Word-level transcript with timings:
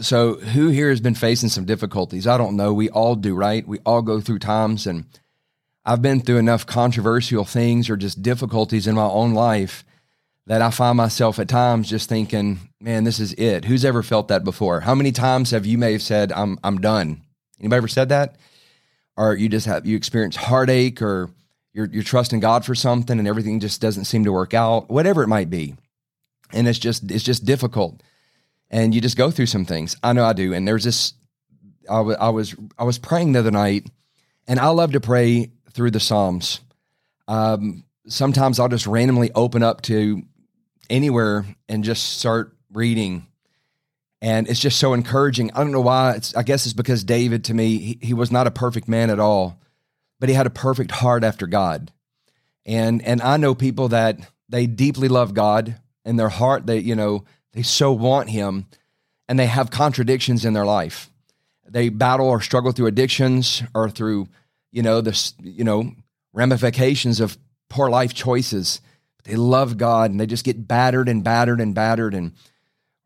so 0.00 0.34
who 0.34 0.68
here 0.68 0.90
has 0.90 1.00
been 1.00 1.14
facing 1.14 1.48
some 1.48 1.64
difficulties? 1.64 2.26
I 2.26 2.38
don't 2.38 2.56
know. 2.56 2.72
We 2.72 2.90
all 2.90 3.14
do, 3.14 3.34
right? 3.34 3.66
We 3.66 3.78
all 3.86 4.02
go 4.02 4.20
through 4.20 4.40
times 4.40 4.86
and 4.86 5.04
I've 5.84 6.02
been 6.02 6.20
through 6.20 6.38
enough 6.38 6.66
controversial 6.66 7.44
things 7.44 7.88
or 7.88 7.96
just 7.96 8.22
difficulties 8.22 8.86
in 8.86 8.94
my 8.94 9.06
own 9.06 9.32
life 9.34 9.84
that 10.46 10.62
I 10.62 10.70
find 10.70 10.96
myself 10.96 11.38
at 11.38 11.48
times 11.48 11.88
just 11.88 12.08
thinking, 12.08 12.58
man, 12.80 13.04
this 13.04 13.20
is 13.20 13.32
it. 13.34 13.64
Who's 13.64 13.84
ever 13.84 14.02
felt 14.02 14.28
that 14.28 14.44
before? 14.44 14.80
How 14.80 14.94
many 14.94 15.12
times 15.12 15.50
have 15.50 15.66
you 15.66 15.78
may 15.78 15.92
have 15.92 16.02
said, 16.02 16.32
I'm 16.32 16.58
I'm 16.64 16.80
done? 16.80 17.22
Anybody 17.60 17.78
ever 17.78 17.88
said 17.88 18.08
that? 18.10 18.36
Or 19.16 19.34
you 19.34 19.48
just 19.48 19.66
have 19.66 19.86
you 19.86 19.96
experience 19.96 20.36
heartache 20.36 21.02
or 21.02 21.30
you're 21.72 21.88
you're 21.92 22.02
trusting 22.02 22.40
God 22.40 22.64
for 22.64 22.74
something 22.74 23.18
and 23.18 23.28
everything 23.28 23.60
just 23.60 23.80
doesn't 23.80 24.04
seem 24.04 24.24
to 24.24 24.32
work 24.32 24.54
out, 24.54 24.88
whatever 24.88 25.22
it 25.22 25.28
might 25.28 25.50
be. 25.50 25.74
And 26.52 26.66
it's 26.66 26.78
just 26.78 27.10
it's 27.10 27.24
just 27.24 27.44
difficult. 27.44 28.02
And 28.70 28.94
you 28.94 29.00
just 29.00 29.16
go 29.16 29.30
through 29.30 29.46
some 29.46 29.64
things. 29.64 29.96
I 30.02 30.12
know 30.12 30.24
I 30.24 30.32
do. 30.32 30.52
And 30.52 30.68
there's 30.68 30.84
this 30.84 31.14
I, 31.88 31.96
w- 31.98 32.16
I 32.18 32.28
was 32.28 32.54
I 32.78 32.84
was 32.84 32.98
praying 32.98 33.32
the 33.32 33.38
other 33.40 33.50
night 33.50 33.86
and 34.46 34.58
I 34.58 34.68
love 34.68 34.92
to 34.92 35.00
pray 35.00 35.50
through 35.72 35.90
the 35.90 36.00
Psalms. 36.00 36.60
Um, 37.26 37.84
sometimes 38.06 38.58
I'll 38.58 38.68
just 38.68 38.86
randomly 38.86 39.30
open 39.34 39.62
up 39.62 39.82
to 39.82 40.22
anywhere 40.90 41.46
and 41.68 41.84
just 41.84 42.18
start 42.18 42.56
reading. 42.72 43.26
And 44.20 44.48
it's 44.48 44.60
just 44.60 44.78
so 44.78 44.94
encouraging. 44.94 45.52
I 45.52 45.58
don't 45.58 45.70
know 45.70 45.80
why. 45.80 46.14
It's, 46.14 46.34
I 46.34 46.42
guess 46.42 46.64
it's 46.66 46.72
because 46.72 47.04
David, 47.04 47.44
to 47.44 47.54
me, 47.54 47.78
he, 47.78 47.98
he 48.02 48.14
was 48.14 48.32
not 48.32 48.46
a 48.46 48.50
perfect 48.50 48.88
man 48.88 49.10
at 49.10 49.20
all, 49.20 49.60
but 50.18 50.28
he 50.28 50.34
had 50.34 50.46
a 50.46 50.50
perfect 50.50 50.90
heart 50.90 51.22
after 51.22 51.46
God. 51.46 51.92
And 52.66 53.00
and 53.02 53.22
I 53.22 53.36
know 53.36 53.54
people 53.54 53.88
that 53.88 54.18
they 54.48 54.66
deeply 54.66 55.08
love 55.08 55.34
God 55.34 55.76
in 56.04 56.16
their 56.16 56.28
heart. 56.28 56.66
They 56.66 56.78
you 56.80 56.96
know 56.96 57.24
they 57.58 57.64
so 57.64 57.90
want 57.90 58.30
Him, 58.30 58.66
and 59.28 59.36
they 59.36 59.46
have 59.46 59.72
contradictions 59.72 60.44
in 60.44 60.52
their 60.52 60.64
life. 60.64 61.10
They 61.68 61.88
battle 61.88 62.28
or 62.28 62.40
struggle 62.40 62.70
through 62.70 62.86
addictions 62.86 63.64
or 63.74 63.90
through 63.90 64.28
you 64.70 64.82
know, 64.82 65.00
the 65.00 65.32
you 65.42 65.64
know 65.64 65.90
ramifications 66.32 67.18
of 67.18 67.36
poor 67.68 67.90
life 67.90 68.14
choices. 68.14 68.80
They 69.24 69.34
love 69.34 69.76
God 69.76 70.12
and 70.12 70.20
they 70.20 70.26
just 70.26 70.44
get 70.44 70.68
battered 70.68 71.08
and 71.08 71.24
battered 71.24 71.60
and 71.60 71.74
battered. 71.74 72.14
And 72.14 72.30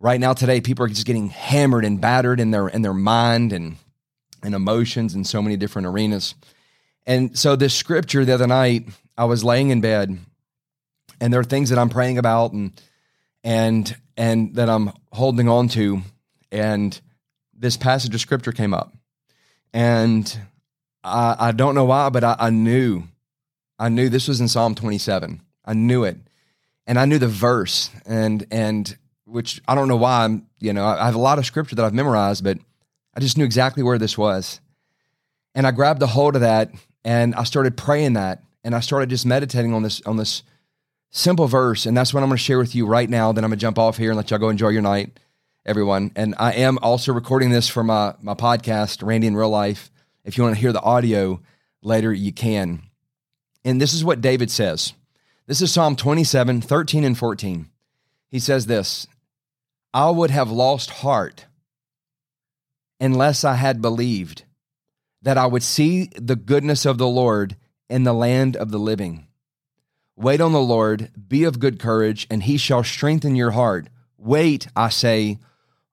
right 0.00 0.20
now 0.20 0.34
today, 0.34 0.60
people 0.60 0.84
are 0.84 0.88
just 0.88 1.06
getting 1.06 1.30
hammered 1.30 1.86
and 1.86 1.98
battered 1.98 2.40
in 2.40 2.50
their 2.50 2.68
in 2.68 2.82
their 2.82 2.92
mind 2.92 3.54
and 3.54 3.76
and 4.42 4.54
emotions 4.54 5.14
in 5.14 5.24
so 5.24 5.40
many 5.40 5.56
different 5.56 5.86
arenas. 5.86 6.34
And 7.06 7.38
so 7.38 7.56
this 7.56 7.72
scripture 7.72 8.26
the 8.26 8.34
other 8.34 8.46
night, 8.46 8.86
I 9.16 9.24
was 9.24 9.42
laying 9.42 9.70
in 9.70 9.80
bed, 9.80 10.18
and 11.22 11.32
there 11.32 11.40
are 11.40 11.44
things 11.44 11.70
that 11.70 11.78
I'm 11.78 11.88
praying 11.88 12.18
about 12.18 12.52
and 12.52 12.72
and 13.44 13.96
and 14.16 14.54
that 14.56 14.68
I'm 14.68 14.92
holding 15.12 15.48
on 15.48 15.68
to, 15.68 16.02
and 16.50 16.98
this 17.52 17.76
passage 17.76 18.14
of 18.14 18.20
scripture 18.20 18.52
came 18.52 18.74
up, 18.74 18.92
and 19.72 20.38
I, 21.04 21.36
I 21.38 21.52
don't 21.52 21.74
know 21.74 21.84
why, 21.84 22.08
but 22.10 22.24
I, 22.24 22.36
I 22.38 22.50
knew, 22.50 23.04
I 23.78 23.88
knew 23.88 24.08
this 24.08 24.28
was 24.28 24.40
in 24.40 24.48
Psalm 24.48 24.74
27. 24.74 25.40
I 25.64 25.74
knew 25.74 26.04
it, 26.04 26.16
and 26.86 26.98
I 26.98 27.04
knew 27.04 27.18
the 27.18 27.28
verse, 27.28 27.90
and 28.06 28.46
and 28.50 28.96
which 29.24 29.60
I 29.66 29.74
don't 29.74 29.88
know 29.88 29.96
why. 29.96 30.24
I'm, 30.24 30.46
you 30.58 30.72
know, 30.72 30.84
I 30.84 31.04
have 31.04 31.14
a 31.14 31.20
lot 31.20 31.38
of 31.38 31.46
scripture 31.46 31.76
that 31.76 31.84
I've 31.84 31.94
memorized, 31.94 32.44
but 32.44 32.58
I 33.14 33.20
just 33.20 33.38
knew 33.38 33.44
exactly 33.44 33.82
where 33.82 33.98
this 33.98 34.16
was, 34.16 34.60
and 35.54 35.66
I 35.66 35.70
grabbed 35.70 36.02
a 36.02 36.06
hold 36.06 36.34
of 36.34 36.42
that, 36.42 36.70
and 37.04 37.34
I 37.34 37.44
started 37.44 37.76
praying 37.76 38.14
that, 38.14 38.42
and 38.64 38.74
I 38.74 38.80
started 38.80 39.10
just 39.10 39.26
meditating 39.26 39.74
on 39.74 39.82
this 39.82 40.00
on 40.02 40.16
this 40.16 40.42
simple 41.12 41.46
verse, 41.46 41.86
and 41.86 41.96
that's 41.96 42.12
what 42.12 42.24
I'm 42.24 42.28
going 42.28 42.38
to 42.38 42.42
share 42.42 42.58
with 42.58 42.74
you 42.74 42.86
right 42.86 43.08
now. 43.08 43.30
Then 43.30 43.44
I'm 43.44 43.50
going 43.50 43.58
to 43.58 43.62
jump 43.62 43.78
off 43.78 43.96
here 43.96 44.10
and 44.10 44.16
let 44.16 44.30
y'all 44.30 44.40
go 44.40 44.48
enjoy 44.48 44.70
your 44.70 44.82
night, 44.82 45.20
everyone. 45.64 46.10
And 46.16 46.34
I 46.38 46.54
am 46.54 46.78
also 46.78 47.12
recording 47.12 47.50
this 47.50 47.68
for 47.68 47.84
my 47.84 48.14
my 48.20 48.34
podcast, 48.34 49.06
Randy 49.06 49.28
in 49.28 49.36
Real 49.36 49.50
Life. 49.50 49.90
If 50.24 50.36
you 50.36 50.42
want 50.42 50.56
to 50.56 50.60
hear 50.60 50.72
the 50.72 50.82
audio 50.82 51.40
later, 51.82 52.12
you 52.12 52.32
can. 52.32 52.82
And 53.64 53.80
this 53.80 53.94
is 53.94 54.04
what 54.04 54.20
David 54.20 54.50
says. 54.50 54.94
This 55.46 55.60
is 55.60 55.72
Psalm 55.72 55.96
27, 55.96 56.60
13 56.60 57.04
and 57.04 57.16
14. 57.16 57.68
He 58.28 58.38
says 58.38 58.66
this 58.66 59.06
I 59.94 60.10
would 60.10 60.30
have 60.30 60.50
lost 60.50 60.90
heart 60.90 61.46
unless 63.00 63.44
I 63.44 63.54
had 63.54 63.82
believed 63.82 64.44
that 65.22 65.38
I 65.38 65.46
would 65.46 65.62
see 65.62 66.10
the 66.16 66.36
goodness 66.36 66.86
of 66.86 66.98
the 66.98 67.08
Lord 67.08 67.56
in 67.88 68.04
the 68.04 68.14
land 68.14 68.56
of 68.56 68.70
the 68.70 68.78
living. 68.78 69.28
Wait 70.22 70.40
on 70.40 70.52
the 70.52 70.60
Lord, 70.60 71.10
be 71.28 71.42
of 71.42 71.58
good 71.58 71.80
courage, 71.80 72.28
and 72.30 72.44
he 72.44 72.56
shall 72.56 72.84
strengthen 72.84 73.34
your 73.34 73.50
heart. 73.50 73.88
Wait, 74.16 74.68
I 74.76 74.88
say, 74.88 75.38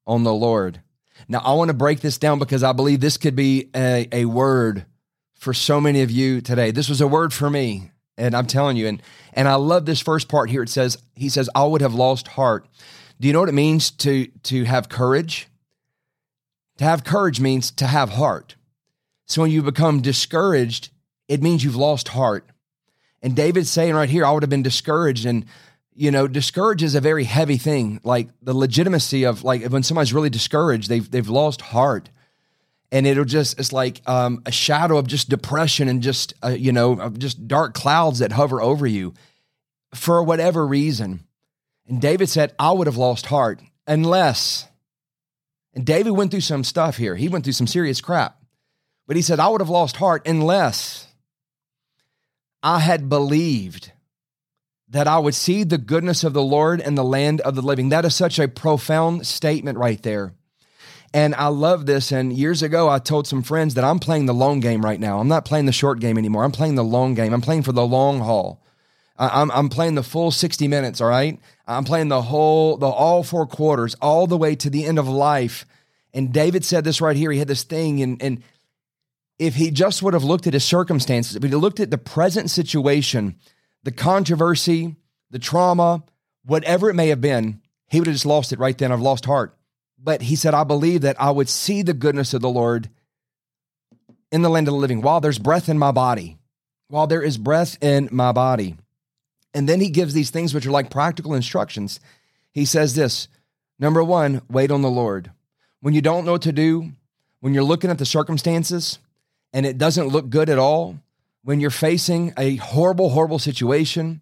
on 0.05 0.23
the 0.23 0.33
Lord. 0.33 0.81
Now, 1.27 1.39
I 1.39 1.53
want 1.53 1.69
to 1.69 1.73
break 1.73 2.01
this 2.01 2.19
down 2.19 2.37
because 2.37 2.61
I 2.61 2.71
believe 2.71 2.99
this 2.99 3.17
could 3.17 3.35
be 3.35 3.71
a, 3.75 4.07
a 4.11 4.25
word 4.25 4.85
for 5.33 5.51
so 5.51 5.81
many 5.81 6.03
of 6.03 6.11
you 6.11 6.41
today. 6.41 6.69
This 6.69 6.89
was 6.89 7.01
a 7.01 7.07
word 7.07 7.33
for 7.33 7.49
me, 7.49 7.89
and 8.19 8.35
I'm 8.35 8.45
telling 8.45 8.77
you, 8.77 8.87
and 8.87 9.01
and 9.33 9.47
I 9.47 9.55
love 9.55 9.87
this 9.87 9.99
first 9.99 10.29
part 10.29 10.51
here. 10.51 10.61
It 10.61 10.69
says, 10.69 10.99
He 11.15 11.27
says, 11.27 11.49
I 11.55 11.63
would 11.63 11.81
have 11.81 11.95
lost 11.95 12.27
heart. 12.29 12.67
Do 13.19 13.27
you 13.27 13.33
know 13.33 13.39
what 13.39 13.49
it 13.49 13.53
means 13.53 13.89
to 13.91 14.27
to 14.43 14.63
have 14.65 14.89
courage? 14.89 15.47
To 16.77 16.83
have 16.83 17.03
courage 17.03 17.39
means 17.39 17.71
to 17.71 17.87
have 17.87 18.11
heart. 18.11 18.55
So 19.25 19.41
when 19.41 19.49
you 19.49 19.63
become 19.63 20.01
discouraged, 20.01 20.89
it 21.27 21.41
means 21.41 21.63
you've 21.63 21.75
lost 21.75 22.09
heart. 22.09 22.47
And 23.21 23.35
David's 23.35 23.69
saying 23.69 23.93
right 23.93 24.09
here, 24.09 24.25
I 24.25 24.31
would 24.31 24.43
have 24.43 24.49
been 24.49 24.63
discouraged. 24.63 25.25
And 25.25 25.45
you 25.99 26.11
know, 26.11 26.29
discouraged 26.29 26.81
is 26.81 26.95
a 26.95 27.01
very 27.01 27.25
heavy 27.25 27.57
thing. 27.57 27.99
Like 28.05 28.29
the 28.41 28.53
legitimacy 28.53 29.25
of 29.25 29.43
like 29.43 29.65
when 29.65 29.83
somebody's 29.83 30.13
really 30.13 30.29
discouraged, 30.29 30.87
they've 30.87 31.11
they've 31.11 31.27
lost 31.27 31.59
heart, 31.59 32.09
and 32.89 33.05
it'll 33.05 33.25
just 33.25 33.59
it's 33.59 33.73
like 33.73 34.01
um, 34.07 34.41
a 34.45 34.51
shadow 34.51 34.97
of 34.97 35.07
just 35.07 35.27
depression 35.27 35.89
and 35.89 36.01
just 36.01 36.33
uh, 36.41 36.49
you 36.49 36.71
know 36.71 37.09
just 37.17 37.49
dark 37.49 37.73
clouds 37.73 38.19
that 38.19 38.31
hover 38.31 38.61
over 38.61 38.87
you 38.87 39.13
for 39.93 40.23
whatever 40.23 40.65
reason. 40.65 41.25
And 41.85 41.99
David 41.99 42.29
said, 42.29 42.53
"I 42.57 42.71
would 42.71 42.87
have 42.87 42.95
lost 42.95 43.25
heart 43.25 43.61
unless." 43.85 44.67
And 45.73 45.85
David 45.85 46.11
went 46.11 46.31
through 46.31 46.41
some 46.41 46.63
stuff 46.63 46.95
here. 46.95 47.17
He 47.17 47.27
went 47.27 47.43
through 47.43 47.53
some 47.53 47.67
serious 47.67 47.99
crap, 47.99 48.41
but 49.05 49.17
he 49.17 49.21
said, 49.21 49.41
"I 49.41 49.49
would 49.49 49.59
have 49.59 49.69
lost 49.69 49.97
heart 49.97 50.25
unless." 50.25 51.08
I 52.61 52.79
had 52.79 53.09
believed 53.09 53.91
that 54.89 55.07
I 55.07 55.19
would 55.19 55.35
see 55.35 55.63
the 55.63 55.77
goodness 55.77 56.23
of 56.23 56.33
the 56.33 56.41
Lord 56.41 56.81
in 56.81 56.95
the 56.95 57.03
land 57.03 57.41
of 57.41 57.55
the 57.55 57.61
living. 57.61 57.89
That 57.89 58.05
is 58.05 58.15
such 58.15 58.39
a 58.39 58.47
profound 58.47 59.27
statement 59.27 59.77
right 59.77 60.01
there. 60.01 60.33
And 61.13 61.33
I 61.35 61.47
love 61.47 61.85
this. 61.85 62.11
And 62.11 62.33
years 62.33 62.61
ago, 62.61 62.89
I 62.89 62.99
told 62.99 63.27
some 63.27 63.43
friends 63.43 63.73
that 63.75 63.83
I'm 63.83 63.99
playing 63.99 64.25
the 64.25 64.33
long 64.33 64.59
game 64.59 64.83
right 64.83 64.99
now. 64.99 65.19
I'm 65.19 65.27
not 65.27 65.45
playing 65.45 65.65
the 65.65 65.71
short 65.71 65.99
game 65.99 66.17
anymore. 66.17 66.43
I'm 66.43 66.51
playing 66.51 66.75
the 66.75 66.83
long 66.83 67.13
game. 67.15 67.33
I'm 67.33 67.41
playing 67.41 67.63
for 67.63 67.71
the 67.71 67.85
long 67.85 68.19
haul. 68.19 68.61
I'm, 69.17 69.51
I'm 69.51 69.69
playing 69.69 69.95
the 69.95 70.03
full 70.03 70.31
60 70.31 70.67
minutes, 70.67 71.01
all 71.01 71.09
right? 71.09 71.39
I'm 71.67 71.83
playing 71.83 72.07
the 72.07 72.21
whole, 72.21 72.77
the 72.77 72.87
all 72.87 73.21
four 73.23 73.45
quarters, 73.45 73.95
all 74.01 74.27
the 74.27 74.37
way 74.37 74.55
to 74.55 74.69
the 74.69 74.85
end 74.85 74.97
of 74.97 75.09
life. 75.09 75.65
And 76.13 76.31
David 76.31 76.63
said 76.63 76.83
this 76.83 77.01
right 77.01 77.17
here. 77.17 77.31
He 77.31 77.39
had 77.39 77.47
this 77.47 77.63
thing, 77.63 78.01
and, 78.01 78.21
and 78.21 78.43
if 79.39 79.55
he 79.55 79.71
just 79.71 80.03
would 80.03 80.13
have 80.13 80.23
looked 80.23 80.45
at 80.45 80.53
his 80.53 80.65
circumstances, 80.65 81.37
if 81.37 81.43
he 81.43 81.49
looked 81.49 81.79
at 81.79 81.89
the 81.89 81.97
present 81.97 82.49
situation, 82.51 83.35
the 83.83 83.91
controversy, 83.91 84.97
the 85.31 85.39
trauma, 85.39 86.03
whatever 86.45 86.89
it 86.89 86.95
may 86.95 87.07
have 87.07 87.21
been, 87.21 87.61
he 87.87 87.99
would 87.99 88.07
have 88.07 88.15
just 88.15 88.25
lost 88.25 88.51
it 88.51 88.59
right 88.59 88.77
then. 88.77 88.91
I've 88.91 88.99
lost 88.99 89.25
heart. 89.25 89.55
But 89.97 90.21
he 90.21 90.35
said, 90.35 90.53
I 90.53 90.65
believe 90.65 91.01
that 91.01 91.19
I 91.19 91.31
would 91.31 91.49
see 91.49 91.81
the 91.81 91.93
goodness 91.93 92.33
of 92.33 92.41
the 92.41 92.49
Lord 92.49 92.89
in 94.31 94.41
the 94.41 94.49
land 94.49 94.67
of 94.67 94.73
the 94.73 94.79
living 94.79 95.01
while 95.01 95.21
there's 95.21 95.39
breath 95.39 95.69
in 95.69 95.79
my 95.79 95.91
body, 95.91 96.37
while 96.89 97.07
there 97.07 97.23
is 97.23 97.37
breath 97.37 97.81
in 97.81 98.09
my 98.11 98.31
body. 98.31 98.75
And 99.53 99.67
then 99.67 99.79
he 99.79 99.89
gives 99.89 100.13
these 100.13 100.29
things 100.29 100.53
which 100.53 100.65
are 100.65 100.71
like 100.71 100.91
practical 100.91 101.33
instructions. 101.33 101.99
He 102.51 102.65
says 102.65 102.93
this 102.93 103.27
number 103.79 104.03
one, 104.03 104.41
wait 104.49 104.69
on 104.69 104.81
the 104.81 104.89
Lord. 104.89 105.31
When 105.81 105.93
you 105.93 106.01
don't 106.01 106.25
know 106.25 106.33
what 106.33 106.41
to 106.43 106.51
do, 106.51 106.91
when 107.39 107.53
you're 107.53 107.63
looking 107.63 107.89
at 107.89 107.97
the 107.97 108.05
circumstances 108.05 108.99
and 109.53 109.65
it 109.65 109.77
doesn't 109.77 110.07
look 110.07 110.29
good 110.29 110.49
at 110.49 110.59
all, 110.59 110.99
when 111.43 111.59
you're 111.59 111.69
facing 111.69 112.33
a 112.37 112.57
horrible, 112.57 113.09
horrible 113.09 113.39
situation, 113.39 114.21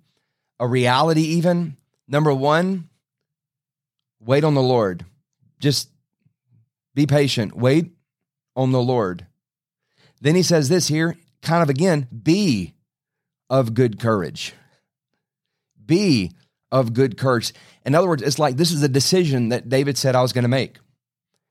a 0.59 0.67
reality, 0.67 1.21
even, 1.21 1.77
number 2.07 2.33
one, 2.33 2.89
wait 4.19 4.43
on 4.43 4.53
the 4.53 4.61
Lord. 4.61 5.05
Just 5.59 5.89
be 6.93 7.05
patient. 7.05 7.55
Wait 7.55 7.91
on 8.55 8.71
the 8.71 8.81
Lord. 8.81 9.25
Then 10.21 10.35
he 10.35 10.43
says 10.43 10.69
this 10.69 10.87
here, 10.87 11.15
kind 11.41 11.61
of 11.61 11.69
again, 11.69 12.07
be 12.23 12.73
of 13.49 13.73
good 13.73 13.99
courage. 13.99 14.53
Be 15.85 16.31
of 16.71 16.93
good 16.93 17.17
courage. 17.17 17.53
In 17.85 17.95
other 17.95 18.07
words, 18.07 18.21
it's 18.21 18.39
like 18.39 18.57
this 18.57 18.71
is 18.71 18.83
a 18.83 18.89
decision 18.89 19.49
that 19.49 19.69
David 19.69 19.97
said 19.97 20.15
I 20.15 20.21
was 20.21 20.33
going 20.33 20.43
to 20.43 20.49
make. 20.49 20.77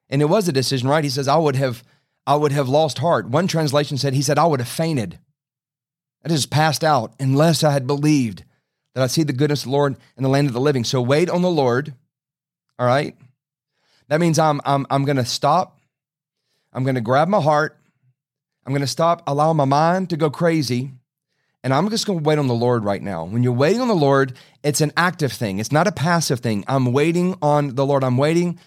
And 0.09 0.23
it 0.23 0.27
was 0.27 0.47
a 0.49 0.53
decision, 0.53 0.89
right? 0.89 1.05
He 1.05 1.11
says, 1.11 1.29
I 1.29 1.37
would 1.37 1.57
have 1.57 1.83
I 2.27 2.35
would 2.35 2.53
have 2.53 2.69
lost 2.69 2.99
heart. 2.99 3.29
One 3.29 3.47
translation 3.47 3.99
said, 3.99 4.15
he 4.15 4.23
said, 4.23 4.39
I 4.39 4.47
would 4.47 4.61
have 4.61 4.69
fainted. 4.69 5.19
I 6.25 6.29
just 6.29 6.51
passed 6.51 6.83
out 6.83 7.15
unless 7.21 7.63
I 7.63 7.71
had 7.71 7.87
believed 7.87 8.45
that 8.95 9.03
I'd 9.03 9.11
see 9.11 9.23
the 9.23 9.33
goodness 9.33 9.61
of 9.61 9.67
the 9.67 9.73
Lord 9.73 9.97
in 10.17 10.23
the 10.23 10.29
land 10.29 10.49
of 10.49 10.55
the 10.55 10.61
living. 10.61 10.83
So 10.83 11.01
wait 11.01 11.31
on 11.31 11.43
the 11.43 11.51
Lord. 11.51 11.95
All 12.79 12.87
right. 12.87 13.17
That 14.09 14.21
means 14.21 14.39
I'm 14.39 14.61
I'm 14.65 14.87
I'm 14.91 15.05
going 15.05 15.17
to 15.17 15.25
stop. 15.25 15.79
I'm 16.73 16.83
going 16.83 16.95
to 16.97 17.01
grab 17.01 17.29
my 17.29 17.41
heart. 17.41 17.79
I'm 18.65 18.73
going 18.73 18.81
to 18.81 18.87
stop 18.87 19.23
allowing 19.27 19.57
my 19.57 19.65
mind 19.65 20.11
to 20.11 20.17
go 20.17 20.31
crazy. 20.31 20.93
And 21.63 21.73
I'm 21.75 21.89
just 21.91 22.07
going 22.07 22.21
to 22.21 22.25
wait 22.25 22.39
on 22.39 22.47
the 22.47 22.55
Lord 22.55 22.85
right 22.85 23.03
now. 23.03 23.25
When 23.25 23.43
you're 23.43 23.53
waiting 23.53 23.81
on 23.81 23.89
the 23.89 23.95
Lord, 23.95 24.35
it's 24.63 24.81
an 24.81 24.93
active 24.97 25.33
thing. 25.33 25.59
It's 25.59 25.73
not 25.73 25.87
a 25.87 25.93
passive 25.93 26.41
thing. 26.41 26.65
I'm 26.69 26.93
waiting 26.93 27.37
on 27.43 27.75
the 27.75 27.85
Lord. 27.85 28.05
I'm 28.05 28.19
waiting 28.19 28.59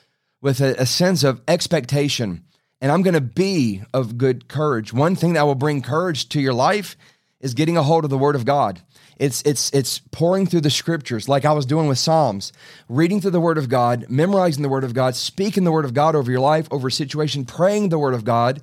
with 0.41 0.59
a, 0.59 0.75
a 0.81 0.85
sense 0.85 1.23
of 1.23 1.41
expectation. 1.47 2.43
And 2.81 2.91
I'm 2.91 3.01
going 3.01 3.13
to 3.13 3.21
be 3.21 3.81
of 3.93 4.17
good 4.17 4.47
courage. 4.47 4.93
One 4.93 5.15
thing 5.15 5.33
that 5.33 5.43
will 5.43 5.55
bring 5.55 5.81
courage 5.81 6.29
to 6.29 6.39
your 6.39 6.53
life 6.53 6.95
is 7.41 7.53
getting 7.53 7.77
a 7.77 7.83
hold 7.83 8.03
of 8.03 8.09
the 8.09 8.17
word 8.17 8.35
of 8.35 8.45
God. 8.45 8.81
It's 9.17 9.41
it's 9.41 9.69
it's 9.71 9.99
pouring 10.11 10.45
through 10.45 10.61
the 10.61 10.69
scriptures 10.69 11.27
like 11.27 11.43
I 11.43 11.51
was 11.51 11.65
doing 11.65 11.87
with 11.87 11.97
Psalms, 11.97 12.53
reading 12.87 13.19
through 13.19 13.31
the 13.31 13.41
word 13.41 13.57
of 13.57 13.67
God, 13.67 14.05
memorizing 14.09 14.63
the 14.63 14.69
word 14.69 14.85
of 14.85 14.93
God, 14.93 15.15
speaking 15.15 15.65
the 15.65 15.73
word 15.73 15.83
of 15.83 15.93
God 15.93 16.15
over 16.15 16.31
your 16.31 16.39
life, 16.39 16.69
over 16.71 16.87
a 16.87 16.91
situation, 16.91 17.43
praying 17.43 17.89
the 17.89 17.99
word 17.99 18.13
of 18.13 18.23
God. 18.23 18.61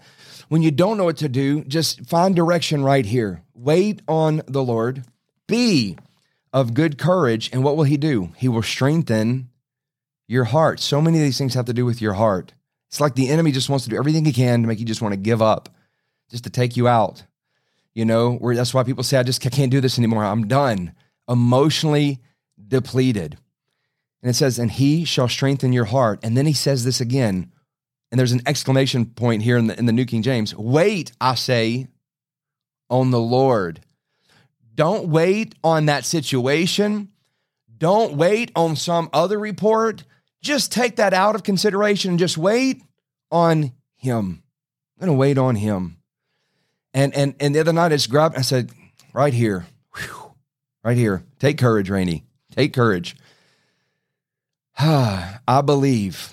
When 0.48 0.62
you 0.62 0.70
don't 0.70 0.96
know 0.96 1.04
what 1.04 1.18
to 1.18 1.28
do, 1.28 1.62
just 1.64 2.06
find 2.06 2.34
direction 2.34 2.82
right 2.82 3.04
here. 3.04 3.42
Wait 3.54 4.00
on 4.08 4.42
the 4.46 4.62
Lord. 4.62 5.04
Be 5.46 5.98
of 6.52 6.72
good 6.72 6.96
courage, 6.96 7.50
and 7.52 7.62
what 7.62 7.76
will 7.76 7.84
he 7.84 7.98
do? 7.98 8.32
He 8.36 8.48
will 8.48 8.62
strengthen 8.62 9.50
your 10.26 10.44
heart. 10.44 10.80
So 10.80 11.02
many 11.02 11.18
of 11.18 11.24
these 11.24 11.36
things 11.36 11.54
have 11.54 11.66
to 11.66 11.74
do 11.74 11.84
with 11.84 12.00
your 12.00 12.14
heart. 12.14 12.54
It's 12.96 13.00
like 13.02 13.14
the 13.14 13.28
enemy 13.28 13.52
just 13.52 13.68
wants 13.68 13.84
to 13.84 13.90
do 13.90 13.98
everything 13.98 14.24
he 14.24 14.32
can 14.32 14.62
to 14.62 14.68
make 14.68 14.80
you 14.80 14.86
just 14.86 15.02
want 15.02 15.12
to 15.12 15.18
give 15.18 15.42
up, 15.42 15.68
just 16.30 16.44
to 16.44 16.50
take 16.50 16.78
you 16.78 16.88
out. 16.88 17.24
You 17.92 18.06
know, 18.06 18.36
where 18.36 18.56
that's 18.56 18.72
why 18.72 18.84
people 18.84 19.04
say, 19.04 19.18
I 19.18 19.22
just 19.22 19.42
can't 19.42 19.70
do 19.70 19.82
this 19.82 19.98
anymore. 19.98 20.24
I'm 20.24 20.48
done, 20.48 20.94
emotionally 21.28 22.20
depleted. 22.66 23.36
And 24.22 24.30
it 24.30 24.32
says, 24.32 24.58
and 24.58 24.70
he 24.70 25.04
shall 25.04 25.28
strengthen 25.28 25.74
your 25.74 25.84
heart. 25.84 26.20
And 26.22 26.38
then 26.38 26.46
he 26.46 26.54
says 26.54 26.86
this 26.86 27.02
again, 27.02 27.52
and 28.10 28.18
there's 28.18 28.32
an 28.32 28.40
exclamation 28.46 29.04
point 29.04 29.42
here 29.42 29.58
in 29.58 29.66
the, 29.66 29.78
in 29.78 29.84
the 29.84 29.92
New 29.92 30.06
King 30.06 30.22
James. 30.22 30.54
Wait, 30.54 31.12
I 31.20 31.34
say, 31.34 31.88
on 32.88 33.10
the 33.10 33.20
Lord. 33.20 33.80
Don't 34.74 35.08
wait 35.08 35.54
on 35.62 35.84
that 35.84 36.06
situation. 36.06 37.10
Don't 37.76 38.14
wait 38.14 38.52
on 38.56 38.74
some 38.74 39.10
other 39.12 39.38
report. 39.38 40.04
Just 40.40 40.72
take 40.72 40.96
that 40.96 41.12
out 41.12 41.34
of 41.34 41.42
consideration 41.42 42.12
and 42.12 42.18
just 42.18 42.38
wait 42.38 42.82
on 43.30 43.72
him. 43.96 44.42
I'm 45.00 45.06
to 45.06 45.12
wait 45.12 45.38
on 45.38 45.56
him. 45.56 45.98
And 46.94 47.14
and 47.14 47.34
and 47.40 47.54
the 47.54 47.60
other 47.60 47.72
night 47.72 47.86
I 47.86 47.96
just 47.96 48.10
grabbed, 48.10 48.36
I 48.36 48.40
said, 48.40 48.70
right 49.12 49.34
here, 49.34 49.66
whew, 49.94 50.34
right 50.82 50.96
here. 50.96 51.24
Take 51.38 51.58
courage, 51.58 51.90
Rainey. 51.90 52.24
Take 52.52 52.72
courage. 52.72 53.16
I 54.78 55.62
believe, 55.64 56.32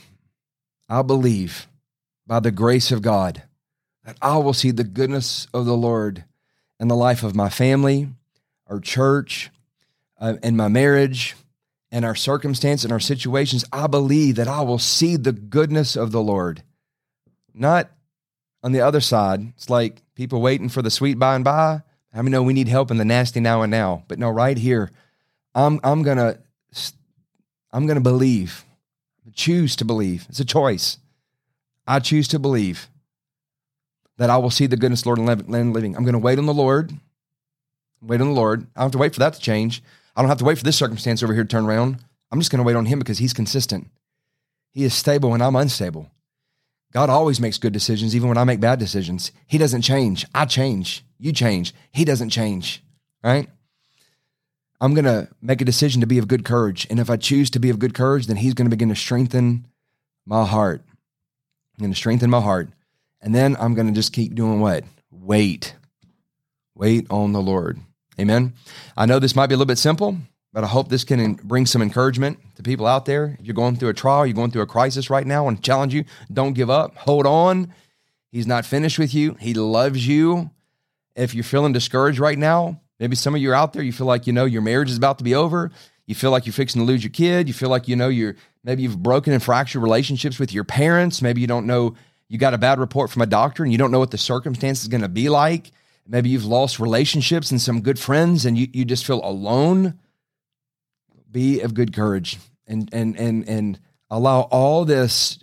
I 0.88 1.02
believe 1.02 1.68
by 2.28 2.40
the 2.40 2.52
grace 2.52 2.92
of 2.92 3.02
God 3.02 3.44
that 4.06 4.18
I 4.22 4.38
will 4.38 4.54
see 4.54 4.72
the 4.72 4.84
goodness 4.84 5.48
of 5.54 5.66
the 5.66 5.78
Lord 5.78 6.26
in 6.80 6.88
the 6.88 6.96
life 6.96 7.24
of 7.24 7.36
my 7.36 7.50
family, 7.50 8.10
our 8.68 8.80
church, 8.80 9.50
uh, 10.20 10.36
in 10.44 10.58
my 10.58 10.68
marriage, 10.68 11.36
and 11.92 12.04
our 12.04 12.16
circumstance 12.16 12.84
and 12.84 12.92
our 12.92 13.00
situations. 13.00 13.64
I 13.72 13.88
believe 13.88 14.36
that 14.36 14.48
I 14.48 14.62
will 14.62 14.80
see 14.80 15.16
the 15.16 15.32
goodness 15.32 15.96
of 15.96 16.12
the 16.12 16.22
Lord. 16.22 16.64
Not 17.54 17.90
on 18.64 18.72
the 18.72 18.82
other 18.82 19.02
side, 19.02 19.54
it's 19.56 19.70
like 19.70 20.02
people 20.16 20.42
waiting 20.42 20.70
for 20.70 20.82
the 20.82 20.92
sweet 20.92 21.20
by 21.20 21.36
and 21.36 21.44
by. 21.44 21.82
I 22.14 22.22
mean, 22.22 22.32
know 22.32 22.44
we 22.44 22.54
need 22.54 22.68
help 22.68 22.92
in 22.92 22.98
the 22.98 23.06
nasty 23.06 23.40
now 23.40 23.62
and 23.64 23.72
now? 23.72 24.04
But 24.08 24.20
no, 24.20 24.30
right 24.30 24.58
here, 24.58 24.92
I'm 25.56 25.80
I'm 25.84 26.04
gonna 26.04 26.38
I'm 27.72 27.88
gonna 27.88 28.02
believe, 28.02 28.64
choose 29.34 29.76
to 29.78 29.86
believe. 29.86 30.26
It's 30.30 30.40
a 30.40 30.46
choice. 30.46 30.98
I 31.88 32.00
choose 32.00 32.28
to 32.30 32.40
believe 32.40 32.88
that 34.18 34.30
I 34.30 34.38
will 34.38 34.52
see 34.52 34.68
the 34.68 34.78
goodness, 34.78 35.06
Lord, 35.06 35.18
and 35.18 35.28
living. 35.28 35.96
I'm 35.96 36.06
gonna 36.06 36.20
wait 36.20 36.40
on 36.40 36.46
the 36.46 36.54
Lord. 36.54 36.94
Wait 38.02 38.22
on 38.22 38.28
the 38.28 38.34
Lord. 38.34 38.68
I 38.76 38.82
don't 38.82 38.86
have 38.86 38.92
to 38.92 38.98
wait 39.00 39.14
for 39.14 39.20
that 39.20 39.34
to 39.34 39.40
change. 39.40 39.82
I 40.16 40.22
don't 40.22 40.30
have 40.30 40.38
to 40.38 40.46
wait 40.46 40.58
for 40.58 40.64
this 40.64 40.78
circumstance 40.78 41.24
over 41.24 41.34
here 41.34 41.44
to 41.44 41.50
turn 41.50 41.66
around. 41.66 41.98
I'm 42.32 42.40
just 42.40 42.52
gonna 42.52 42.64
wait 42.64 42.76
on 42.76 42.86
Him 42.86 43.00
because 43.00 43.18
He's 43.18 43.34
consistent. 43.34 43.90
He 44.72 44.84
is 44.84 44.94
stable 44.94 45.32
when 45.32 45.42
I'm 45.42 45.56
unstable. 45.56 46.10
God 46.94 47.10
always 47.10 47.40
makes 47.40 47.58
good 47.58 47.74
decisions, 47.74 48.16
even 48.16 48.30
when 48.30 48.38
I 48.38 48.44
make 48.44 48.60
bad 48.60 48.78
decisions. 48.78 49.32
He 49.48 49.58
doesn't 49.58 49.82
change. 49.82 50.26
I 50.34 50.46
change. 50.46 51.04
You 51.18 51.34
change. 51.34 51.74
He 51.92 52.06
doesn't 52.06 52.30
change, 52.30 52.84
right? 53.24 53.50
I'm 54.80 54.94
going 54.94 55.06
to 55.06 55.28
make 55.42 55.62
a 55.62 55.66
decision 55.66 56.02
to 56.02 56.08
be 56.08 56.20
of 56.20 56.28
good 56.28 56.46
courage. 56.46 56.86
And 56.90 57.00
if 57.00 57.10
I 57.10 57.18
choose 57.18 57.50
to 57.52 57.60
be 57.60 57.70
of 57.70 57.80
good 57.80 57.94
courage, 57.94 58.28
then 58.28 58.38
He's 58.38 58.54
going 58.54 58.68
to 58.68 58.76
begin 58.76 58.90
to 58.90 58.96
strengthen 58.96 59.66
my 60.26 60.46
heart. 60.46 60.84
I'm 60.88 61.82
going 61.82 61.92
to 61.92 61.98
strengthen 61.98 62.30
my 62.30 62.42
heart. 62.42 62.70
And 63.22 63.34
then 63.34 63.56
I'm 63.60 63.74
going 63.74 63.88
to 63.88 63.94
just 63.94 64.14
keep 64.14 64.36
doing 64.36 64.60
what? 64.60 64.84
Wait. 65.10 65.76
Wait 66.76 67.08
on 67.10 67.32
the 67.32 67.42
Lord. 67.42 67.80
Amen. 68.20 68.54
I 68.96 69.06
know 69.06 69.18
this 69.18 69.36
might 69.36 69.48
be 69.48 69.56
a 69.56 69.58
little 69.58 69.66
bit 69.66 69.78
simple, 69.78 70.18
but 70.54 70.64
I 70.64 70.68
hope 70.68 70.88
this 70.88 71.04
can 71.04 71.34
bring 71.34 71.66
some 71.66 71.82
encouragement 71.82 72.38
to 72.56 72.64
people 72.64 72.86
out 72.86 73.06
there. 73.06 73.36
If 73.40 73.46
you're 73.46 73.56
going 73.56 73.76
through 73.76 73.90
a 73.90 73.94
trial, 73.94 74.26
you're 74.26 74.36
going 74.36 74.52
through 74.52 74.62
a 74.62 74.68
crisis 74.68 75.10
right 75.10 75.26
now, 75.26 75.48
and 75.48 75.62
challenge 75.62 75.94
you, 75.94 76.06
don't 76.32 76.54
give 76.54 76.70
up. 76.70 76.96
Hold 76.96 77.26
on. 77.26 77.74
He's 78.32 78.48
not 78.48 78.66
finished 78.66 79.00
with 79.00 79.14
you. 79.14 79.36
He 79.40 79.54
loves 79.56 80.08
you. 80.08 80.52
If 81.16 81.34
you're 81.34 81.44
feeling 81.44 81.74
discouraged 81.74 82.20
right 82.20 82.38
now, 82.38 82.82
maybe 83.00 83.16
some 83.16 83.36
of 83.36 83.42
you 83.42 83.52
are 83.52 83.56
out 83.56 83.74
there, 83.74 83.84
you 83.84 83.92
feel 83.92 84.08
like 84.08 84.28
you 84.28 84.34
know 84.34 84.46
your 84.46 84.62
marriage 84.62 84.90
is 84.90 84.98
about 84.98 85.18
to 85.18 85.24
be 85.24 85.36
over. 85.36 85.72
You 86.06 86.16
feel 86.16 86.32
like 86.32 86.46
you're 86.46 86.54
fixing 86.54 86.82
to 86.82 86.86
lose 86.86 87.04
your 87.04 87.12
kid. 87.12 87.48
You 87.48 87.54
feel 87.54 87.70
like 87.70 87.88
you 87.88 87.96
know 87.96 88.10
you're 88.10 88.36
maybe 88.64 88.84
you've 88.84 89.02
broken 89.02 89.34
and 89.34 89.42
fractured 89.42 89.82
relationships 89.82 90.40
with 90.40 90.54
your 90.54 90.64
parents. 90.64 91.22
Maybe 91.22 91.42
you 91.42 91.48
don't 91.48 91.66
know 91.66 91.96
you 92.28 92.38
got 92.38 92.54
a 92.54 92.58
bad 92.58 92.80
report 92.80 93.12
from 93.12 93.22
a 93.22 93.28
doctor 93.28 93.64
and 93.64 93.72
you 93.72 93.78
don't 93.78 93.92
know 93.92 94.00
what 94.00 94.12
the 94.12 94.18
circumstance 94.18 94.82
is 94.82 94.88
going 94.88 95.02
to 95.02 95.08
be 95.08 95.30
like. 95.30 95.72
Maybe 96.08 96.30
you've 96.30 96.46
lost 96.46 96.80
relationships 96.80 97.52
and 97.52 97.62
some 97.62 97.82
good 97.82 98.00
friends 98.00 98.46
and 98.46 98.58
you, 98.58 98.68
you 98.74 98.86
just 98.86 99.06
feel 99.06 99.24
alone 99.24 100.00
be 101.34 101.60
of 101.60 101.74
good 101.74 101.94
courage 101.94 102.38
and 102.66 102.90
and 102.94 103.20
and 103.20 103.50
and 103.50 103.80
allow 104.10 104.42
all 104.44 104.86
this 104.86 105.40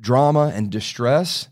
drama 0.00 0.50
and 0.54 0.70
distress 0.70 1.48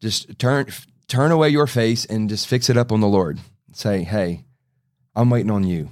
just 0.00 0.38
turn 0.38 0.66
turn 1.08 1.30
away 1.32 1.48
your 1.48 1.66
face 1.66 2.04
and 2.04 2.28
just 2.28 2.46
fix 2.46 2.68
it 2.68 2.76
up 2.76 2.92
on 2.92 3.00
the 3.00 3.08
Lord. 3.08 3.38
Say, 3.72 4.04
"Hey, 4.04 4.44
I'm 5.14 5.30
waiting 5.30 5.50
on 5.50 5.64
you. 5.64 5.90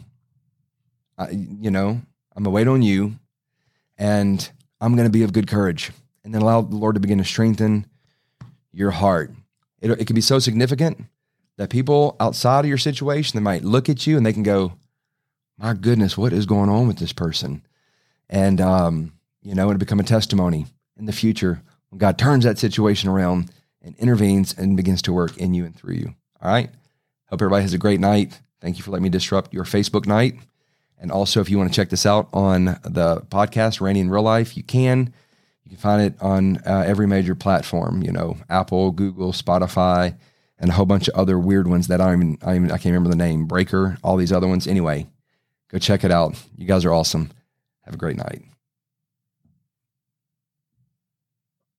I, 1.17 1.31
you 1.31 1.71
know, 1.71 2.01
I'm 2.35 2.43
gonna 2.43 2.50
wait 2.50 2.69
on 2.69 2.83
you, 2.83 3.17
and 3.97 4.49
I'm 4.81 4.97
gonna 4.97 5.11
be 5.11 5.23
of 5.23 5.33
good 5.33 5.47
courage." 5.47 5.91
And 6.25 6.35
then 6.35 6.43
allow 6.43 6.62
the 6.62 6.77
Lord 6.77 6.95
to 6.95 7.00
begin 7.00 7.19
to 7.19 7.25
strengthen 7.25 7.87
your 8.73 8.90
heart. 8.90 9.33
It, 9.81 9.90
it 9.90 10.07
can 10.07 10.14
be 10.14 10.23
so 10.23 10.38
significant 10.38 11.05
that 11.59 11.71
people 11.71 12.17
outside 12.19 12.61
of 12.61 12.69
your 12.69 12.78
situation 12.78 13.38
they 13.38 13.43
might 13.43 13.62
look 13.62 13.88
at 13.88 14.07
you 14.07 14.17
and 14.17 14.25
they 14.25 14.33
can 14.33 14.43
go, 14.43 14.73
my 15.58 15.75
goodness, 15.75 16.18
what 16.18 16.32
is 16.32 16.46
going 16.46 16.68
on 16.68 16.88
with 16.88 16.99
this 16.99 17.12
person? 17.12 17.62
And, 18.28 18.61
um, 18.61 19.12
you 19.42 19.54
know, 19.54 19.68
it'll 19.68 19.78
become 19.78 20.00
a 20.00 20.04
testimony 20.04 20.66
in 20.96 21.06
the 21.06 21.12
future 21.12 21.62
when 21.90 21.99
God 21.99 22.18
turns 22.18 22.44
that 22.44 22.58
situation 22.58 23.08
around 23.08 23.50
and 23.82 23.94
intervenes 23.96 24.56
and 24.56 24.76
begins 24.76 25.02
to 25.02 25.12
work 25.12 25.37
in 25.37 25.54
you 25.54 25.64
and 25.64 25.76
through 25.76 25.94
you. 25.94 26.14
All 26.40 26.50
right. 26.50 26.70
Hope 27.28 27.40
everybody 27.40 27.62
has 27.62 27.75
a 27.75 27.78
great 27.78 28.00
night. 28.00 28.40
Thank 28.61 28.78
you 28.78 28.82
for 28.82 28.90
letting 28.90 29.04
me 29.04 29.11
disrupt 29.11 29.52
your 29.52 29.64
Facebook 29.64 30.06
night. 30.06 30.37
And 30.99 31.12
also, 31.12 31.40
if 31.40 31.50
you 31.50 31.58
want 31.58 31.70
to 31.70 31.76
check 31.76 31.90
this 31.90 32.06
out 32.06 32.28
on 32.32 32.64
the 32.64 33.25
podcast, 33.28 33.80
Randy 33.80 34.00
in 34.00 34.11
Real 34.11 34.23
Life, 34.23 34.56
you 34.56 34.62
can. 34.62 35.12
You 35.64 35.70
can 35.70 35.78
find 35.78 36.02
it 36.02 36.14
on 36.20 36.58
uh, 36.66 36.84
every 36.87 37.06
major 37.06 37.34
platform, 37.34 38.02
you 38.02 38.12
know, 38.12 38.37
Apple, 38.49 38.90
Google, 38.90 39.32
Spotify, 39.32 40.16
and 40.58 40.70
a 40.70 40.75
whole 40.75 40.87
bunch 40.87 41.08
of 41.08 41.14
other 41.14 41.38
weird 41.38 41.66
ones 41.66 41.88
that 41.88 42.00
I 42.00 42.12
even, 42.12 42.38
I 42.42 42.56
even 42.56 42.70
I 42.70 42.76
can't 42.76 42.87
remember 42.87 43.11
the 43.11 43.16
name, 43.16 43.46
Breaker, 43.46 43.99
all 44.02 44.16
these 44.16 44.32
other 44.32 44.46
ones. 44.46 44.66
Anyway, 44.66 45.06
Go 45.75 45.81
check 45.81 46.04
it 46.04 46.12
out. 46.12 46.40
You 46.57 46.69
guys 46.69 46.85
are 46.85 46.93
awesome. 46.93 47.33
Have 47.83 47.95
a 47.95 47.99
great 47.99 48.16
night. 48.16 48.45